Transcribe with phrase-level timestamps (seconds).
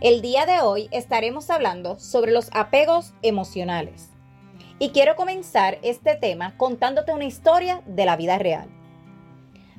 [0.00, 4.08] El día de hoy estaremos hablando sobre los apegos emocionales.
[4.78, 8.70] Y quiero comenzar este tema contándote una historia de la vida real.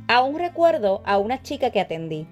[0.07, 2.27] Aún recuerdo a una chica que atendí.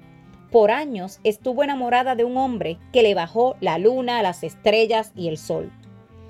[0.52, 5.28] Por años estuvo enamorada de un hombre que le bajó la luna, las estrellas y
[5.28, 5.72] el sol.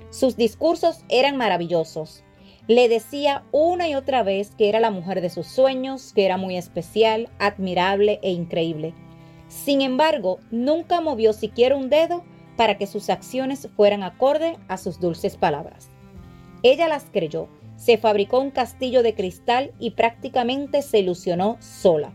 [0.08, 2.24] Sus discursos eran maravillosos.
[2.68, 6.38] Le decía una y otra vez que era la mujer de sus sueños, que era
[6.38, 8.94] muy especial, admirable e increíble
[9.50, 12.22] sin embargo, nunca movió siquiera un dedo
[12.56, 15.90] para que sus acciones fueran acorde a sus dulces palabras.
[16.62, 22.12] Ella las creyó, se fabricó un castillo de cristal y prácticamente se ilusionó sola.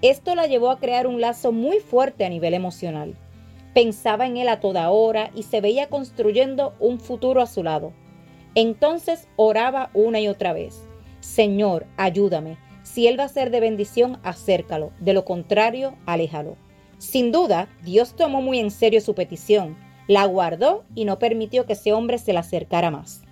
[0.00, 3.16] Esto la llevó a crear un lazo muy fuerte a nivel emocional.
[3.74, 7.92] Pensaba en él a toda hora y se veía construyendo un futuro a su lado.
[8.54, 10.84] Entonces oraba una y otra vez,
[11.18, 14.92] Señor, ayúdame, si Él va a ser de bendición, acércalo.
[15.00, 16.56] De lo contrario, aléjalo.
[16.98, 21.72] Sin duda, Dios tomó muy en serio su petición, la guardó y no permitió que
[21.72, 23.22] ese hombre se le acercara más.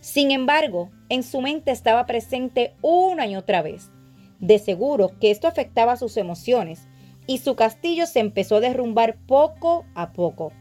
[0.00, 3.90] Sin embargo, en su mente estaba presente una y otra vez.
[4.38, 6.86] De seguro que esto afectaba sus emociones
[7.26, 10.52] y su castillo se empezó a derrumbar poco a poco.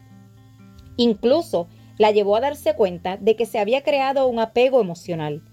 [0.96, 5.44] Incluso la llevó a darse cuenta de que se había creado un apego emocional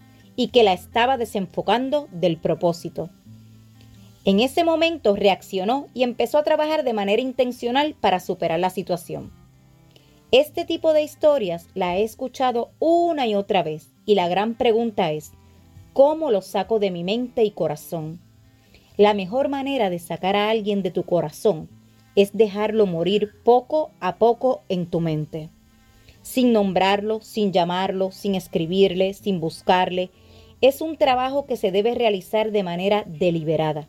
[0.40, 3.10] y que la estaba desenfocando del propósito.
[4.24, 9.30] En ese momento reaccionó y empezó a trabajar de manera intencional para superar la situación.
[10.30, 15.12] Este tipo de historias la he escuchado una y otra vez y la gran pregunta
[15.12, 15.32] es,
[15.92, 18.18] ¿cómo lo saco de mi mente y corazón?
[18.96, 21.68] La mejor manera de sacar a alguien de tu corazón
[22.16, 25.50] es dejarlo morir poco a poco en tu mente,
[26.22, 30.10] sin nombrarlo, sin llamarlo, sin escribirle, sin buscarle,
[30.60, 33.88] es un trabajo que se debe realizar de manera deliberada.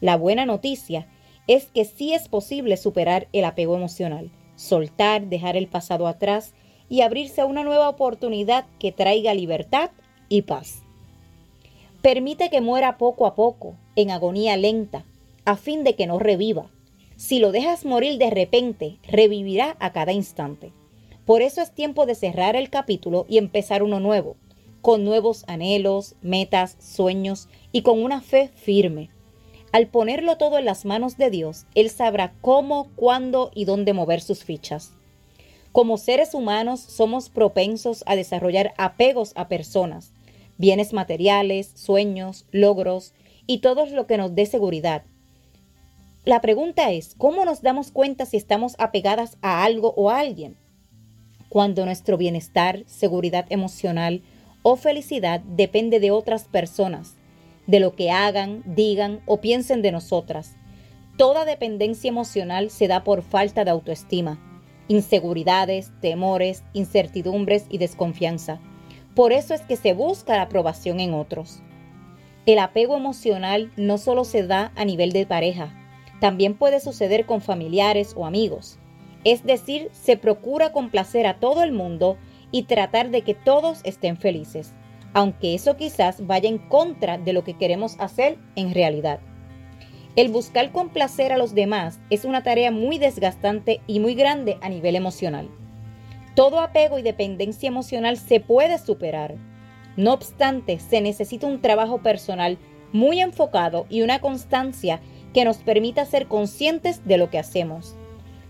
[0.00, 1.08] La buena noticia
[1.46, 6.54] es que sí es posible superar el apego emocional, soltar, dejar el pasado atrás
[6.88, 9.90] y abrirse a una nueva oportunidad que traiga libertad
[10.28, 10.82] y paz.
[12.02, 15.04] Permite que muera poco a poco, en agonía lenta,
[15.44, 16.70] a fin de que no reviva.
[17.16, 20.72] Si lo dejas morir de repente, revivirá a cada instante.
[21.24, 24.36] Por eso es tiempo de cerrar el capítulo y empezar uno nuevo,
[24.86, 29.10] con nuevos anhelos, metas, sueños y con una fe firme.
[29.72, 34.20] Al ponerlo todo en las manos de Dios, Él sabrá cómo, cuándo y dónde mover
[34.20, 34.92] sus fichas.
[35.72, 40.12] Como seres humanos somos propensos a desarrollar apegos a personas,
[40.56, 43.12] bienes materiales, sueños, logros
[43.48, 45.02] y todo lo que nos dé seguridad.
[46.24, 50.56] La pregunta es, ¿cómo nos damos cuenta si estamos apegadas a algo o a alguien?
[51.48, 54.22] Cuando nuestro bienestar, seguridad emocional,
[54.68, 57.14] o felicidad depende de otras personas,
[57.68, 60.56] de lo que hagan, digan o piensen de nosotras.
[61.16, 64.40] Toda dependencia emocional se da por falta de autoestima,
[64.88, 68.58] inseguridades, temores, incertidumbres y desconfianza.
[69.14, 71.60] Por eso es que se busca la aprobación en otros.
[72.44, 75.72] El apego emocional no solo se da a nivel de pareja,
[76.20, 78.80] también puede suceder con familiares o amigos.
[79.22, 82.16] Es decir, se procura complacer a todo el mundo
[82.50, 84.74] y tratar de que todos estén felices,
[85.12, 89.20] aunque eso quizás vaya en contra de lo que queremos hacer en realidad.
[90.14, 94.68] El buscar complacer a los demás es una tarea muy desgastante y muy grande a
[94.68, 95.50] nivel emocional.
[96.34, 99.34] Todo apego y dependencia emocional se puede superar.
[99.96, 102.58] No obstante, se necesita un trabajo personal
[102.92, 105.00] muy enfocado y una constancia
[105.34, 107.96] que nos permita ser conscientes de lo que hacemos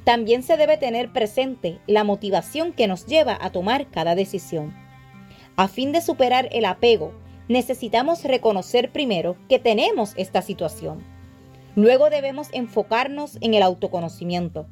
[0.07, 4.73] también se debe tener presente la motivación que nos lleva a tomar cada decisión.
[5.57, 7.13] A fin de superar el apego,
[7.49, 11.03] necesitamos reconocer primero que tenemos esta situación.
[11.75, 14.69] Luego debemos enfocarnos en el autoconocimiento.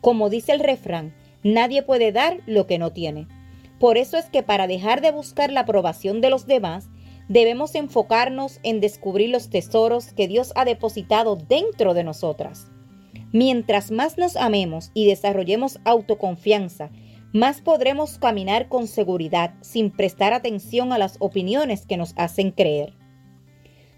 [0.00, 3.26] Como dice el refrán, nadie puede dar lo que no tiene.
[3.80, 6.86] Por eso es que para dejar de buscar la aprobación de los demás,
[7.28, 12.70] debemos enfocarnos en descubrir los tesoros que Dios ha depositado dentro de nosotras.
[13.38, 16.88] Mientras más nos amemos y desarrollemos autoconfianza,
[17.34, 22.94] más podremos caminar con seguridad sin prestar atención a las opiniones que nos hacen creer.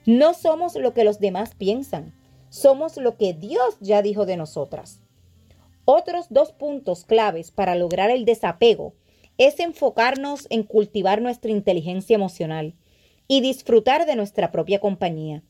[0.06, 2.16] No somos lo que los demás piensan,
[2.48, 5.04] somos lo que Dios ya dijo de nosotras.
[5.84, 8.96] Otros dos puntos claves para lograr el desapego
[9.36, 12.74] es enfocarnos en cultivar nuestra inteligencia emocional
[13.28, 15.44] y disfrutar de nuestra propia compañía.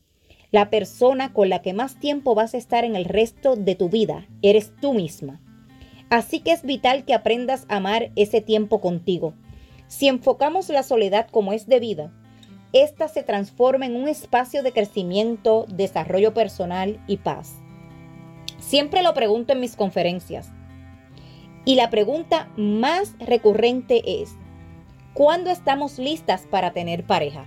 [0.51, 3.89] La persona con la que más tiempo vas a estar en el resto de tu
[3.89, 5.39] vida eres tú misma.
[6.09, 9.35] Así que es vital que aprendas a amar ese tiempo contigo.
[9.87, 12.11] Si enfocamos la soledad como es debida,
[12.73, 17.55] ésta se transforma en un espacio de crecimiento, desarrollo personal y paz.
[18.57, 20.49] Siempre lo pregunto en mis conferencias.
[21.63, 24.31] Y la pregunta más recurrente es,
[25.13, 27.45] ¿cuándo estamos listas para tener pareja?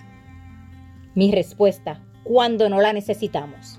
[1.15, 3.79] Mi respuesta, cuando no la necesitamos.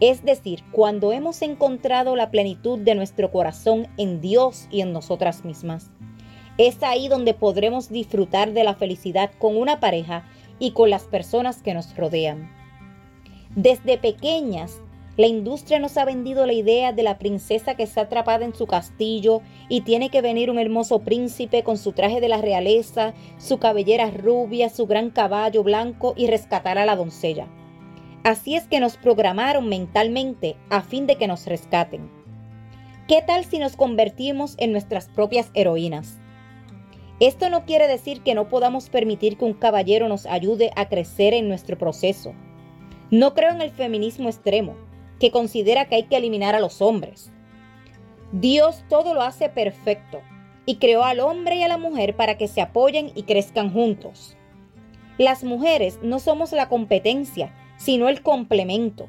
[0.00, 5.44] Es decir, cuando hemos encontrado la plenitud de nuestro corazón en Dios y en nosotras
[5.44, 5.90] mismas.
[6.58, 10.24] Es ahí donde podremos disfrutar de la felicidad con una pareja
[10.58, 12.50] y con las personas que nos rodean.
[13.54, 14.80] Desde pequeñas,
[15.16, 18.66] la industria nos ha vendido la idea de la princesa que está atrapada en su
[18.66, 23.58] castillo y tiene que venir un hermoso príncipe con su traje de la realeza, su
[23.58, 27.48] cabellera rubia, su gran caballo blanco y rescatar a la doncella.
[28.24, 32.10] Así es que nos programaron mentalmente a fin de que nos rescaten.
[33.08, 36.18] ¿Qué tal si nos convertimos en nuestras propias heroínas?
[37.20, 41.32] Esto no quiere decir que no podamos permitir que un caballero nos ayude a crecer
[41.32, 42.34] en nuestro proceso.
[43.10, 44.74] No creo en el feminismo extremo,
[45.18, 47.30] que considera que hay que eliminar a los hombres.
[48.32, 50.20] Dios todo lo hace perfecto
[50.66, 54.36] y creó al hombre y a la mujer para que se apoyen y crezcan juntos.
[55.18, 59.08] Las mujeres no somos la competencia, sino el complemento.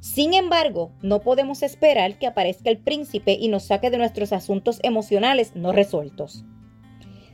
[0.00, 4.78] Sin embargo, no podemos esperar que aparezca el príncipe y nos saque de nuestros asuntos
[4.82, 6.44] emocionales no resueltos.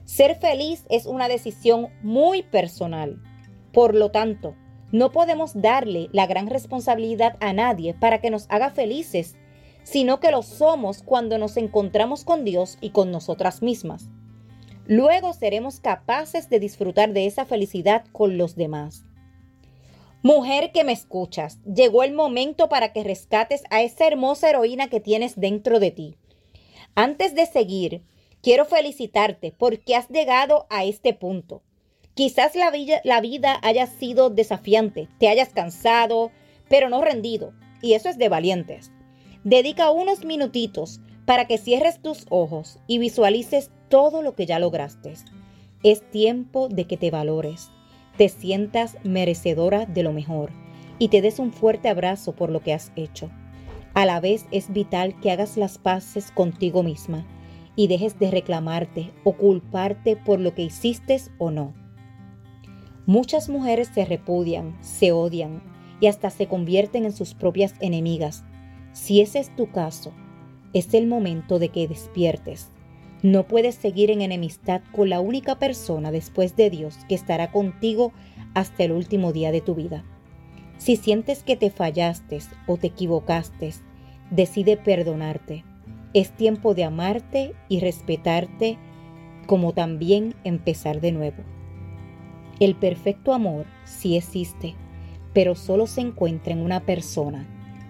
[0.04, 3.20] Ser feliz es una decisión muy personal.
[3.72, 4.54] Por lo tanto,
[4.92, 9.36] no podemos darle la gran responsabilidad a nadie para que nos haga felices,
[9.82, 14.08] sino que lo somos cuando nos encontramos con Dios y con nosotras mismas.
[14.86, 19.04] Luego seremos capaces de disfrutar de esa felicidad con los demás.
[20.22, 25.00] Mujer que me escuchas, llegó el momento para que rescates a esa hermosa heroína que
[25.00, 26.16] tienes dentro de ti.
[26.94, 28.02] Antes de seguir,
[28.42, 31.62] quiero felicitarte porque has llegado a este punto.
[32.16, 36.32] Quizás la vida, haya sido desafiante, te hayas cansado,
[36.68, 38.90] pero no rendido, y eso es de valientes.
[39.44, 45.14] Dedica unos minutitos para que cierres tus ojos y visualices todo lo que ya lograste.
[45.84, 47.70] Es tiempo de que te valores
[48.16, 50.50] te sientas merecedora de lo mejor
[50.98, 53.30] y te des un fuerte abrazo por lo que has hecho.
[53.94, 57.26] A la vez es vital que hagas las paces contigo misma
[57.76, 61.74] y dejes de reclamarte o culparte por lo que hiciste o no.
[63.06, 65.62] Muchas mujeres se repudian, se odian
[66.00, 68.44] y hasta se convierten en sus propias enemigas.
[68.92, 70.12] Si ese es tu caso,
[70.72, 72.70] es el momento de que despiertes
[73.22, 78.12] no puedes seguir en enemistad con la única persona después de Dios que estará contigo
[78.54, 80.04] hasta el último día de tu vida.
[80.78, 83.72] Si sientes que te fallaste o te equivocaste,
[84.30, 85.64] decide perdonarte.
[86.12, 88.78] Es tiempo de amarte y respetarte,
[89.46, 91.42] como también empezar de nuevo.
[92.60, 94.74] El perfecto amor sí existe,
[95.32, 97.46] pero solo se encuentra en una persona,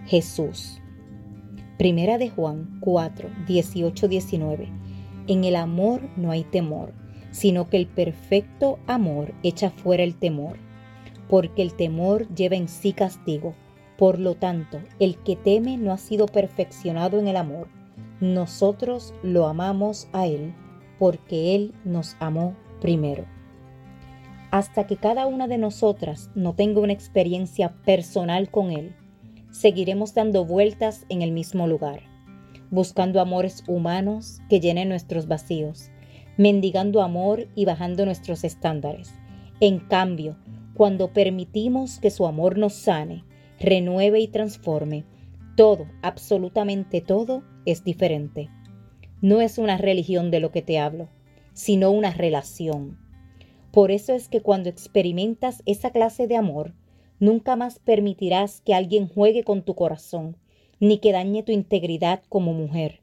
[0.07, 0.81] Jesús.
[1.79, 4.87] Primera de Juan 4, 18, 19
[5.29, 6.93] en el amor no hay temor,
[7.33, 10.57] sino que el perfecto amor echa fuera el temor,
[11.29, 13.55] porque el temor lleva en sí castigo.
[13.99, 17.67] Por lo tanto, el que teme no ha sido perfeccionado en el amor.
[18.21, 20.55] Nosotros lo amamos a Él,
[20.99, 23.25] porque Él nos amó primero.
[24.57, 28.97] Hasta que cada una de nosotras no tenga una experiencia personal con Él,
[29.51, 32.01] seguiremos dando vueltas en el mismo lugar
[32.71, 35.91] buscando amores humanos que llenen nuestros vacíos,
[36.37, 39.13] mendigando amor y bajando nuestros estándares.
[39.61, 40.37] En cambio,
[40.75, 43.25] cuando permitimos que su amor nos sane,
[43.59, 45.05] renueve y transforme,
[45.57, 48.51] todo, absolutamente todo, es diferente.
[49.21, 51.09] No es una religión de lo que te hablo,
[51.55, 53.06] sino una relación.
[53.77, 56.73] Por eso es que cuando experimentas esa clase de amor,
[57.21, 60.39] nunca más permitirás que alguien juegue con tu corazón,
[60.81, 63.03] ni que dañe tu integridad como mujer.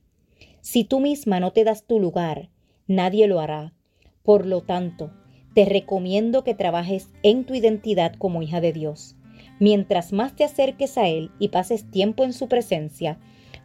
[0.62, 2.50] Si tú misma no te das tu lugar,
[2.88, 3.76] nadie lo hará.
[4.24, 5.12] Por lo tanto,
[5.54, 9.16] te recomiendo que trabajes en tu identidad como hija de Dios.
[9.60, 13.20] Mientras más te acerques a Él y pases tiempo en su presencia,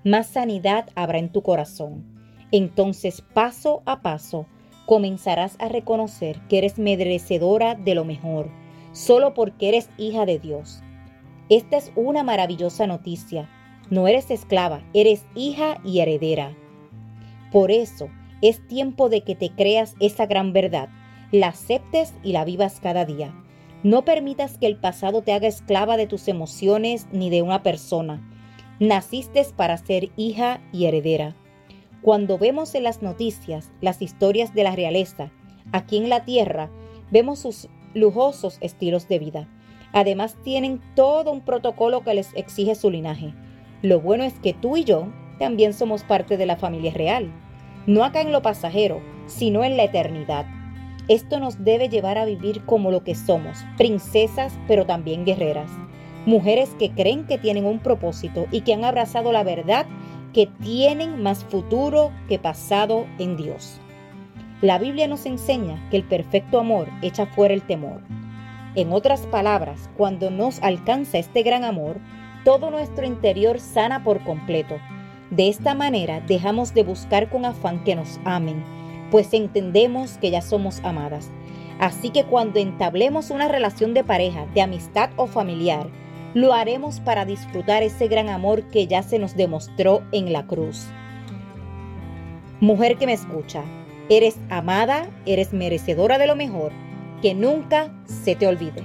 [0.04, 2.04] más sanidad habrá en tu corazón.
[2.52, 4.44] Entonces, paso a paso,
[4.88, 8.50] comenzarás a reconocer que eres merecedora de lo mejor,
[8.90, 10.82] solo porque eres hija de Dios.
[11.48, 13.48] Esta es una maravillosa noticia
[13.90, 16.54] no eres esclava, eres hija y heredera.
[17.52, 18.08] Por eso,
[18.40, 20.90] Es tiempo de que te creas esa gran verdad,
[21.32, 23.34] la aceptes y la vivas cada día.
[23.82, 28.22] No permitas que el pasado te haga esclava de tus emociones ni de una persona.
[28.78, 31.34] Naciste para ser hija y heredera.
[32.02, 35.30] Cuando vemos en las noticias las historias de la realeza,
[35.72, 36.70] aquí en la tierra,
[37.10, 39.48] vemos sus lujosos estilos de vida.
[39.92, 43.34] Además tienen todo un protocolo que les exige su linaje.
[43.82, 45.08] Lo bueno es que tú y yo
[45.40, 47.32] también somos parte de la familia real.
[47.86, 50.46] No acá en lo pasajero, sino en la eternidad.
[51.08, 55.70] Esto nos debe llevar a vivir como lo que somos, princesas pero también guerreras.
[56.26, 59.86] Mujeres que creen que tienen un propósito y que han abrazado la verdad
[60.32, 63.80] que tienen más futuro que pasado en Dios.
[64.60, 68.00] La Biblia nos enseña que el perfecto amor echa fuera el temor.
[68.74, 71.98] En otras palabras, cuando nos alcanza este gran amor,
[72.44, 74.76] todo nuestro interior sana por completo.
[75.30, 78.78] De esta manera dejamos de buscar con afán que nos amen
[79.10, 81.30] pues entendemos que ya somos amadas.
[81.78, 85.86] Así que cuando entablemos una relación de pareja, de amistad o familiar,
[86.34, 90.86] lo haremos para disfrutar ese gran amor que ya se nos demostró en la cruz.
[92.60, 93.62] Mujer que me escucha,
[94.08, 96.72] eres amada, eres merecedora de lo mejor,
[97.22, 98.84] que nunca se te olvide.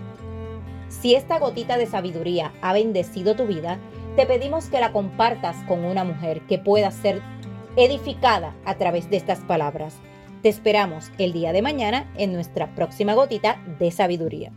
[0.90, 3.80] Si esta gotita de sabiduría ha bendecido tu vida,
[4.16, 7.22] te pedimos que la compartas con una mujer que pueda ser
[7.76, 9.96] edificada a través de estas palabras.
[10.44, 14.52] Te esperamos el día de mañana en nuestra próxima gotita de sabiduría.